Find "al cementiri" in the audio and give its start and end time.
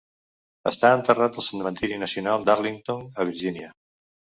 1.41-2.03